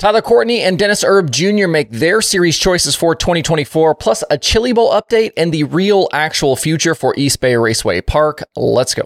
[0.00, 1.66] Tyler Courtney and Dennis Erb Jr.
[1.68, 6.56] make their series choices for 2024, plus a Chili Bowl update and the real actual
[6.56, 8.42] future for East Bay Raceway Park.
[8.56, 9.02] Let's go.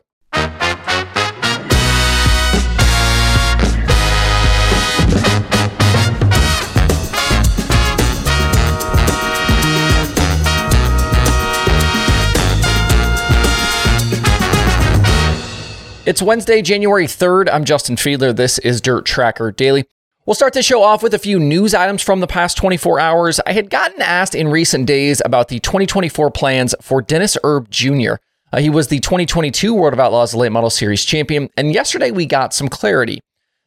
[16.06, 17.48] It's Wednesday, January 3rd.
[17.52, 18.36] I'm Justin Fiedler.
[18.36, 19.86] This is Dirt Tracker Daily.
[20.26, 23.40] We'll start the show off with a few news items from the past 24 hours.
[23.44, 28.14] I had gotten asked in recent days about the 2024 plans for Dennis Erb Jr.
[28.50, 32.24] Uh, he was the 2022 World of Outlaws Late Model Series champion, and yesterday we
[32.24, 33.20] got some clarity.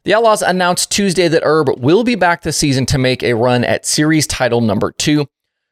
[0.03, 3.63] The Outlaws announced Tuesday that Erb will be back this season to make a run
[3.63, 5.25] at series title number two.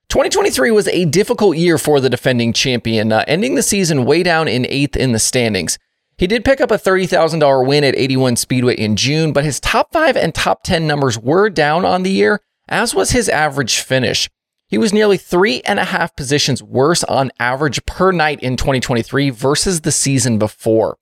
[0.10, 4.48] 2023 was a difficult year for the defending champion, uh, ending the season way down
[4.48, 5.80] in eighth in the standings.
[6.18, 9.92] He did pick up a $30,000 win at 81 Speedway in June, but his top
[9.92, 14.30] five and top 10 numbers were down on the year, as was his average finish.
[14.68, 19.30] He was nearly three and a half positions worse on average per night in 2023
[19.30, 20.98] versus the season before.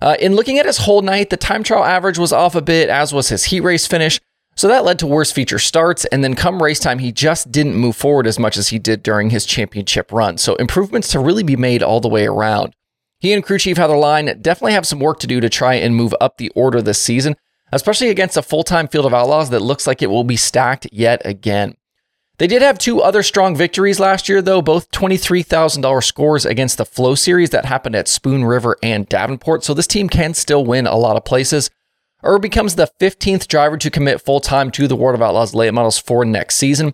[0.00, 2.88] Uh, in looking at his whole night, the time trial average was off a bit,
[2.88, 4.20] as was his heat race finish.
[4.54, 7.74] So that led to worse feature starts, and then come race time, he just didn't
[7.74, 10.38] move forward as much as he did during his championship run.
[10.38, 12.74] So improvements to really be made all the way around.
[13.22, 15.94] He and crew chief Heather Lyne definitely have some work to do to try and
[15.94, 17.36] move up the order this season,
[17.70, 20.88] especially against a full time field of outlaws that looks like it will be stacked
[20.90, 21.76] yet again.
[22.38, 26.84] They did have two other strong victories last year, though, both $23,000 scores against the
[26.84, 30.88] Flo Series that happened at Spoon River and Davenport, so this team can still win
[30.88, 31.70] a lot of places.
[32.24, 35.72] Erb becomes the 15th driver to commit full time to the World of Outlaws late
[35.72, 36.92] models for next season.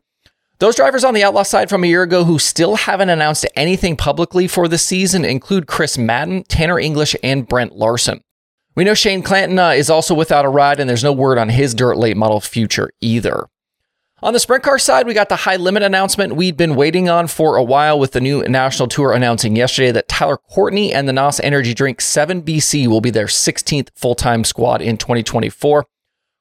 [0.61, 3.97] Those drivers on the Outlaw side from a year ago who still haven't announced anything
[3.97, 8.23] publicly for the season include Chris Madden, Tanner English, and Brent Larson.
[8.75, 11.49] We know Shane Clanton uh, is also without a ride, and there's no word on
[11.49, 13.47] his dirt late model future either.
[14.21, 17.29] On the sprint car side, we got the high limit announcement we'd been waiting on
[17.29, 21.13] for a while with the new national tour announcing yesterday that Tyler Courtney and the
[21.13, 25.87] NOS Energy Drink 7BC will be their 16th full time squad in 2024.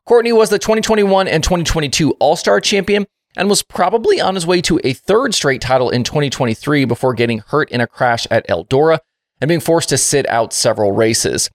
[0.08, 3.06] Courtney was the 2021 and 2022 All Star champion
[3.38, 7.40] and was probably on his way to a third straight title in 2023 before getting
[7.40, 9.00] hurt in a crash at Eldora
[9.40, 11.50] and being forced to sit out several races.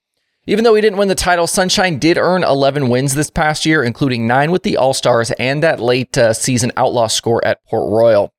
[0.47, 3.83] Even though he didn't win the title, Sunshine did earn 11 wins this past year,
[3.83, 7.89] including nine with the All Stars and that late uh, season Outlaw score at Port
[7.89, 8.33] Royal.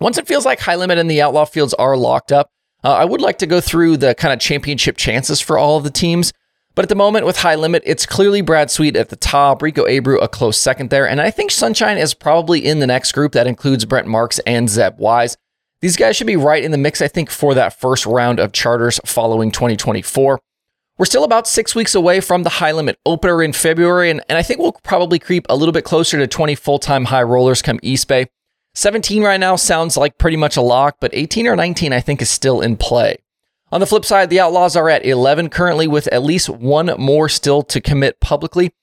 [0.00, 2.50] Once it feels like High Limit and the Outlaw fields are locked up,
[2.82, 5.84] uh, I would like to go through the kind of championship chances for all of
[5.84, 6.32] the teams.
[6.74, 9.84] But at the moment with High Limit, it's clearly Brad Sweet at the top, Rico
[9.86, 13.32] Abreu a close second there, and I think Sunshine is probably in the next group
[13.32, 15.36] that includes Brent Marks and Zeb Wise.
[15.80, 18.52] These guys should be right in the mix, I think, for that first round of
[18.52, 20.40] charters following 2024.
[20.98, 24.36] We're still about six weeks away from the high limit opener in February, and, and
[24.36, 27.62] I think we'll probably creep a little bit closer to 20 full time high rollers
[27.62, 28.26] come East Bay.
[28.74, 32.20] 17 right now sounds like pretty much a lock, but 18 or 19 I think
[32.20, 33.16] is still in play.
[33.72, 37.28] On the flip side, the Outlaws are at 11 currently, with at least one more
[37.28, 38.74] still to commit publicly.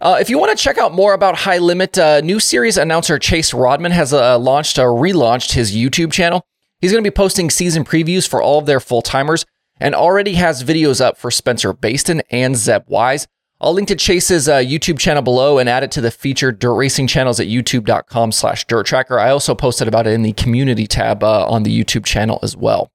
[0.00, 3.20] Uh, if you want to check out more about High Limit, uh, new series announcer
[3.20, 6.44] Chase Rodman has uh, launched or relaunched his YouTube channel.
[6.80, 9.46] He's going to be posting season previews for all of their full timers
[9.78, 13.28] and already has videos up for Spencer Bayston and Zeb Wise.
[13.60, 16.74] I'll link to Chase's uh, YouTube channel below and add it to the featured dirt
[16.74, 19.20] racing channels at youtube.com slash dirt tracker.
[19.20, 22.56] I also posted about it in the community tab uh, on the YouTube channel as
[22.56, 22.90] well.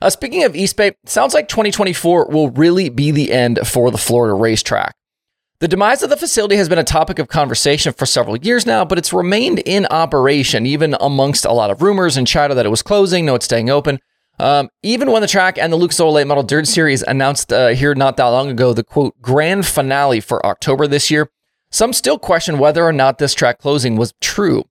[0.00, 3.98] Uh, speaking of East Bay, sounds like 2024 will really be the end for the
[3.98, 4.94] Florida racetrack.
[5.58, 8.84] The demise of the facility has been a topic of conversation for several years now,
[8.84, 12.70] but it's remained in operation, even amongst a lot of rumors and chatter that it
[12.70, 13.98] was closing, no, it's staying open.
[14.38, 17.68] Um, even when the track and the Lucas Oil Late Model Dirt Series announced uh,
[17.68, 21.30] here not that long ago the quote grand finale for October this year,
[21.70, 24.64] some still question whether or not this track closing was true.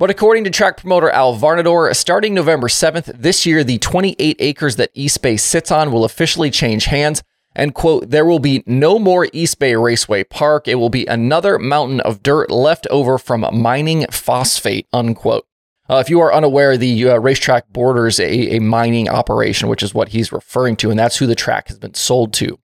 [0.00, 4.76] But according to track promoter Al Varnadore, starting November 7th, this year, the 28 acres
[4.76, 7.22] that East Bay sits on will officially change hands.
[7.54, 10.66] And quote, there will be no more East Bay Raceway Park.
[10.66, 15.46] It will be another mountain of dirt left over from mining phosphate, unquote.
[15.86, 19.92] Uh, if you are unaware, the uh, racetrack borders a, a mining operation, which is
[19.92, 22.58] what he's referring to, and that's who the track has been sold to.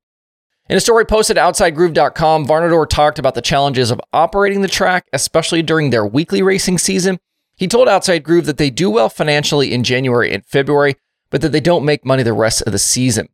[0.71, 5.07] In a story posted at OutsideGroove.com, Varnadore talked about the challenges of operating the track,
[5.13, 7.19] especially during their weekly racing season.
[7.57, 10.97] He told Outside Groove that they do well financially in January and February,
[11.31, 13.29] but that they don't make money the rest of the season.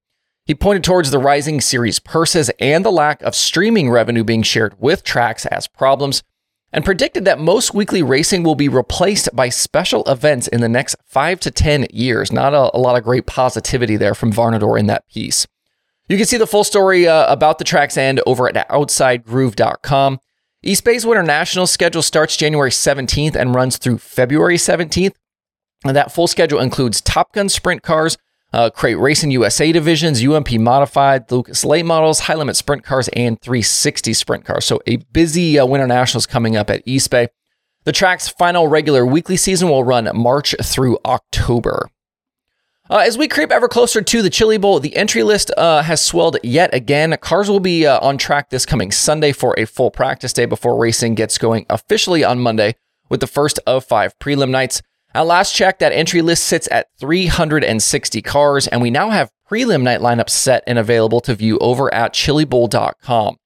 [0.45, 4.75] He pointed towards the rising series purses and the lack of streaming revenue being shared
[4.81, 6.23] with tracks as problems,
[6.73, 10.97] and predicted that most weekly racing will be replaced by special events in the next
[11.05, 12.33] five to 10 years.
[12.33, 15.47] Not a, a lot of great positivity there from Varnadore in that piece.
[16.09, 20.19] You can see the full story uh, about the track's end over at OutsideGroove.com.
[20.65, 25.15] East Bay's Winter Nationals schedule starts January 17th and runs through February 17th.
[25.85, 28.17] And that full schedule includes Top Gun sprint cars,
[28.53, 33.41] uh, Crate Racing USA divisions, UMP modified, Lucas late models, high limit sprint cars, and
[33.41, 34.65] 360 sprint cars.
[34.65, 37.27] So a busy uh, Winter Nationals coming up at East Bay.
[37.83, 41.91] The track's final regular weekly season will run March through October.
[42.91, 46.05] Uh, as we creep ever closer to the Chili Bowl, the entry list uh, has
[46.05, 47.17] swelled yet again.
[47.21, 50.77] Cars will be uh, on track this coming Sunday for a full practice day before
[50.77, 52.75] racing gets going officially on Monday
[53.09, 54.83] with the first of five prelim nights.
[55.15, 59.83] At last check, that entry list sits at 360 cars, and we now have prelim
[59.83, 63.37] night lineups set and available to view over at chilibowl.com.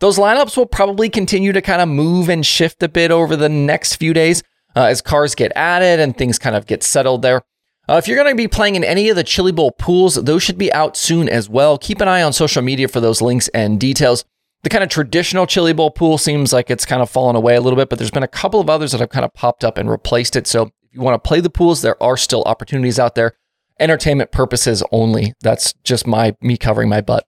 [0.00, 3.48] Those lineups will probably continue to kind of move and shift a bit over the
[3.48, 4.42] next few days
[4.74, 7.42] uh, as cars get added and things kind of get settled there.
[7.88, 10.42] Uh, if you're going to be playing in any of the Chili Bowl pools, those
[10.42, 11.78] should be out soon as well.
[11.78, 14.26] Keep an eye on social media for those links and details.
[14.62, 17.60] The kind of traditional Chili Bowl pool seems like it's kind of fallen away a
[17.62, 19.78] little bit, but there's been a couple of others that have kind of popped up
[19.78, 20.46] and replaced it.
[20.46, 23.32] So if you want to play the pools, there are still opportunities out there.
[23.80, 25.32] Entertainment purposes only.
[25.40, 27.24] That's just my me covering my butt.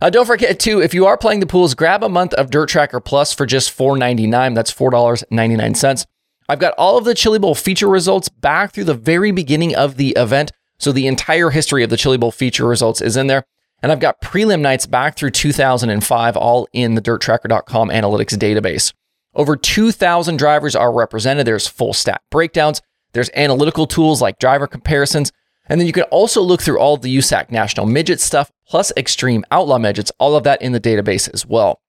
[0.00, 2.68] Uh, don't forget to, if you are playing the pools, grab a month of Dirt
[2.68, 4.54] Tracker Plus for just $4.99.
[4.54, 6.06] That's $4.99.
[6.48, 9.96] I've got all of the Chili Bowl feature results back through the very beginning of
[9.96, 10.52] the event.
[10.78, 13.44] So the entire history of the Chili Bowl feature results is in there.
[13.82, 18.92] And I've got prelim nights back through 2005, all in the dirttracker.com analytics database.
[19.34, 21.46] Over 2,000 drivers are represented.
[21.46, 22.80] There's full stat breakdowns.
[23.12, 25.30] There's analytical tools like driver comparisons.
[25.68, 29.44] And then you can also look through all the USAC national midget stuff, plus extreme
[29.50, 31.80] outlaw midgets, all of that in the database as well.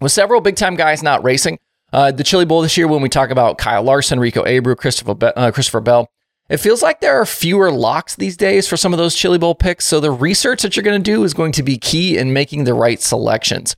[0.00, 1.58] With several big time guys not racing,
[1.92, 5.14] uh, the Chili Bowl this year, when we talk about Kyle Larson, Rico Abreu, Christopher,
[5.14, 6.08] Be- uh, Christopher Bell,
[6.48, 9.54] it feels like there are fewer locks these days for some of those Chili Bowl
[9.54, 9.84] picks.
[9.84, 12.64] So the research that you're going to do is going to be key in making
[12.64, 13.74] the right selections.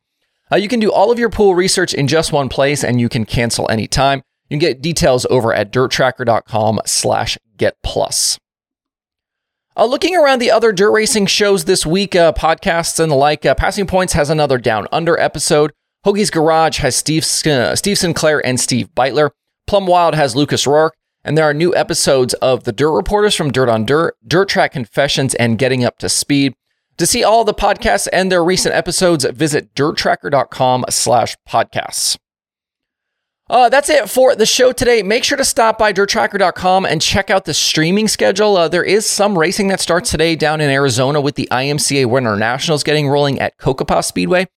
[0.53, 3.09] Uh, you can do all of your pool research in just one place and you
[3.09, 4.23] can cancel anytime.
[4.49, 8.39] You can get details over at dirttracker.com slash get plus.
[9.77, 13.47] Uh, looking around the other dirt racing shows this week, uh, podcasts and the like,
[13.47, 15.73] uh, Passing Points has another Down Under episode.
[16.07, 19.31] Hoagie's Garage has Steve, uh, Steve Sinclair and Steve Beitler.
[19.67, 20.95] Plum Wild has Lucas Rourke.
[21.25, 24.73] And there are new episodes of The Dirt Reporters from Dirt on Dirt, Dirt Track
[24.73, 26.55] Confessions, and Getting Up to Speed.
[26.97, 32.17] To see all the podcasts and their recent episodes, visit dirttracker.com slash podcasts.
[33.51, 35.03] Uh, that's it for the show today.
[35.03, 38.57] Make sure to stop by dirttracker.com and check out the streaming schedule.
[38.57, 42.37] Uh, there is some racing that starts today down in Arizona with the IMCA Winter
[42.37, 44.49] Nationals getting rolling at Cocopah Speedway.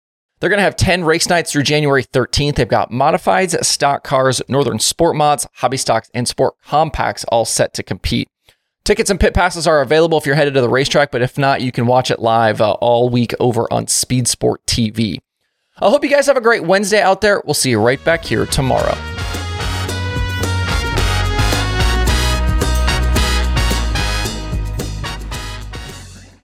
[0.41, 2.57] They're going to have 10 race nights through January 13th.
[2.57, 7.75] They've got modifieds, stock cars, Northern Sport Mods, hobby stocks, and sport compacts all set
[7.75, 8.29] to compete.
[8.83, 11.61] Tickets and pit passes are available if you're headed to the racetrack, but if not,
[11.61, 15.19] you can watch it live uh, all week over on Speed Sport TV.
[15.79, 17.43] I hope you guys have a great Wednesday out there.
[17.45, 18.97] We'll see you right back here tomorrow.